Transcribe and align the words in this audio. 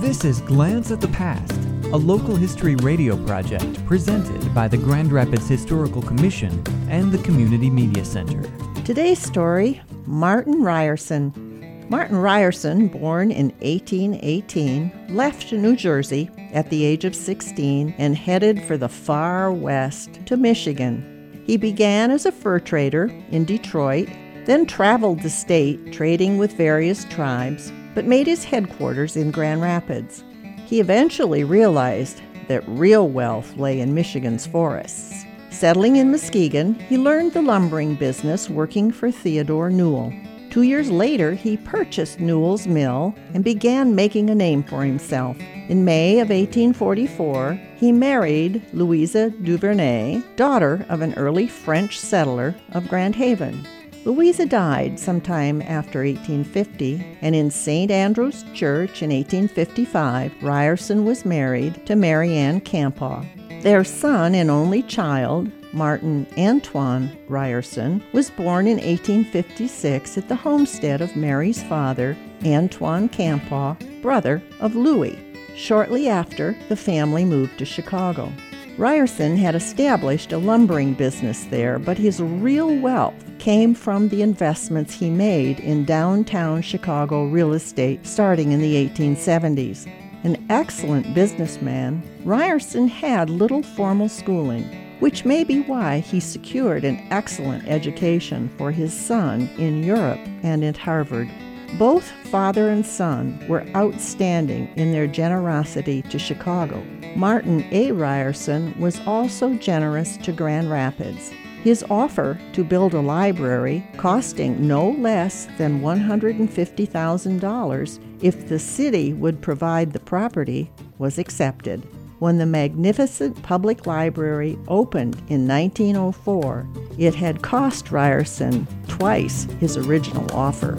This 0.00 0.26
is 0.26 0.42
Glance 0.42 0.90
at 0.90 1.00
the 1.00 1.08
Past, 1.08 1.54
a 1.84 1.96
local 1.96 2.36
history 2.36 2.76
radio 2.76 3.16
project 3.24 3.84
presented 3.86 4.54
by 4.54 4.68
the 4.68 4.76
Grand 4.76 5.10
Rapids 5.10 5.48
Historical 5.48 6.02
Commission 6.02 6.62
and 6.90 7.10
the 7.10 7.18
Community 7.24 7.70
Media 7.70 8.04
Center. 8.04 8.42
Today's 8.82 9.18
story 9.18 9.80
Martin 10.04 10.62
Ryerson. 10.62 11.86
Martin 11.88 12.18
Ryerson, 12.18 12.88
born 12.88 13.30
in 13.30 13.46
1818, 13.60 15.16
left 15.16 15.50
New 15.50 15.74
Jersey 15.74 16.30
at 16.52 16.68
the 16.68 16.84
age 16.84 17.06
of 17.06 17.16
16 17.16 17.94
and 17.96 18.14
headed 18.14 18.62
for 18.64 18.76
the 18.76 18.90
far 18.90 19.50
west 19.50 20.20
to 20.26 20.36
Michigan. 20.36 21.42
He 21.46 21.56
began 21.56 22.10
as 22.10 22.26
a 22.26 22.32
fur 22.32 22.60
trader 22.60 23.06
in 23.30 23.46
Detroit, 23.46 24.08
then 24.44 24.66
traveled 24.66 25.22
the 25.22 25.30
state 25.30 25.90
trading 25.90 26.36
with 26.36 26.52
various 26.52 27.06
tribes, 27.06 27.72
but 27.96 28.04
made 28.04 28.26
his 28.26 28.44
headquarters 28.44 29.16
in 29.16 29.30
Grand 29.30 29.62
Rapids. 29.62 30.22
He 30.66 30.80
eventually 30.80 31.44
realized 31.44 32.20
that 32.46 32.62
real 32.68 33.08
wealth 33.08 33.56
lay 33.56 33.80
in 33.80 33.94
Michigan's 33.94 34.46
forests. 34.46 35.24
Settling 35.50 35.96
in 35.96 36.10
Muskegon, 36.10 36.74
he 36.74 36.98
learned 36.98 37.32
the 37.32 37.40
lumbering 37.40 37.94
business 37.94 38.50
working 38.50 38.92
for 38.92 39.10
Theodore 39.10 39.70
Newell. 39.70 40.12
Two 40.50 40.60
years 40.60 40.90
later, 40.90 41.32
he 41.32 41.56
purchased 41.56 42.20
Newell's 42.20 42.66
mill 42.66 43.14
and 43.32 43.42
began 43.42 43.94
making 43.94 44.28
a 44.28 44.34
name 44.34 44.62
for 44.62 44.84
himself. 44.84 45.38
In 45.68 45.86
May 45.86 46.20
of 46.20 46.28
1844, 46.28 47.58
he 47.76 47.92
married 47.92 48.62
Louisa 48.74 49.30
Duvernay, 49.30 50.22
daughter 50.36 50.84
of 50.90 51.00
an 51.00 51.14
early 51.14 51.48
French 51.48 51.98
settler 51.98 52.54
of 52.72 52.88
Grand 52.88 53.16
Haven. 53.16 53.66
Louisa 54.06 54.46
died 54.46 55.00
sometime 55.00 55.60
after 55.62 56.04
1850, 56.04 57.18
and 57.22 57.34
in 57.34 57.50
St. 57.50 57.90
Andrew's 57.90 58.44
Church 58.54 59.02
in 59.02 59.10
1855, 59.10 60.44
Ryerson 60.44 61.04
was 61.04 61.24
married 61.24 61.84
to 61.86 61.96
Mary 61.96 62.32
Ann 62.36 62.60
Campau. 62.60 63.26
Their 63.62 63.82
son 63.82 64.36
and 64.36 64.48
only 64.48 64.84
child, 64.84 65.50
Martin 65.72 66.24
Antoine 66.38 67.18
Ryerson, 67.26 68.00
was 68.12 68.30
born 68.30 68.68
in 68.68 68.76
1856 68.76 70.16
at 70.16 70.28
the 70.28 70.36
homestead 70.36 71.00
of 71.00 71.16
Mary's 71.16 71.64
father, 71.64 72.16
Antoine 72.44 73.08
Campau, 73.08 73.76
brother 74.02 74.40
of 74.60 74.76
Louis. 74.76 75.18
Shortly 75.56 76.08
after, 76.08 76.56
the 76.68 76.76
family 76.76 77.24
moved 77.24 77.58
to 77.58 77.64
Chicago. 77.64 78.32
Ryerson 78.78 79.38
had 79.38 79.54
established 79.54 80.32
a 80.32 80.38
lumbering 80.38 80.92
business 80.92 81.44
there, 81.44 81.78
but 81.78 81.96
his 81.96 82.20
real 82.20 82.76
wealth 82.76 83.14
came 83.38 83.74
from 83.74 84.08
the 84.10 84.20
investments 84.20 84.92
he 84.92 85.08
made 85.08 85.60
in 85.60 85.86
downtown 85.86 86.60
Chicago 86.60 87.24
real 87.24 87.54
estate 87.54 88.06
starting 88.06 88.52
in 88.52 88.60
the 88.60 88.74
1870s. 88.86 89.90
An 90.24 90.44
excellent 90.50 91.14
businessman, 91.14 92.02
Ryerson 92.24 92.86
had 92.86 93.30
little 93.30 93.62
formal 93.62 94.10
schooling, 94.10 94.64
which 95.00 95.24
may 95.24 95.42
be 95.42 95.62
why 95.62 96.00
he 96.00 96.20
secured 96.20 96.84
an 96.84 97.02
excellent 97.10 97.66
education 97.68 98.50
for 98.58 98.72
his 98.72 98.92
son 98.92 99.48
in 99.56 99.84
Europe 99.84 100.20
and 100.42 100.62
at 100.62 100.76
Harvard. 100.76 101.30
Both 101.78 102.10
father 102.30 102.68
and 102.68 102.84
son 102.84 103.42
were 103.48 103.66
outstanding 103.74 104.68
in 104.76 104.92
their 104.92 105.06
generosity 105.06 106.02
to 106.02 106.18
Chicago. 106.18 106.84
Martin 107.16 107.66
A. 107.72 107.90
Ryerson 107.92 108.78
was 108.78 109.00
also 109.06 109.54
generous 109.54 110.18
to 110.18 110.32
Grand 110.32 110.70
Rapids. 110.70 111.32
His 111.64 111.82
offer 111.88 112.38
to 112.52 112.62
build 112.62 112.92
a 112.92 113.00
library 113.00 113.88
costing 113.96 114.68
no 114.68 114.90
less 114.90 115.48
than 115.56 115.80
$150,000 115.80 117.98
if 118.22 118.48
the 118.48 118.58
city 118.58 119.14
would 119.14 119.40
provide 119.40 119.94
the 119.94 120.00
property 120.00 120.70
was 120.98 121.18
accepted. 121.18 121.82
When 122.18 122.36
the 122.36 122.44
magnificent 122.44 123.42
public 123.42 123.86
library 123.86 124.58
opened 124.68 125.14
in 125.28 125.48
1904, 125.48 126.66
it 126.98 127.14
had 127.14 127.40
cost 127.40 127.90
Ryerson 127.90 128.66
twice 128.88 129.44
his 129.58 129.78
original 129.78 130.30
offer. 130.36 130.76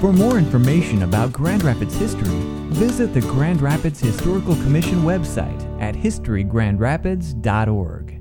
For 0.00 0.12
more 0.14 0.38
information 0.38 1.02
about 1.02 1.30
Grand 1.30 1.62
Rapids 1.62 1.94
history, 1.94 2.40
visit 2.70 3.12
the 3.12 3.20
Grand 3.20 3.60
Rapids 3.60 4.00
Historical 4.00 4.54
Commission 4.54 5.02
website 5.02 5.62
at 5.78 5.94
historygrandrapids.org. 5.94 8.19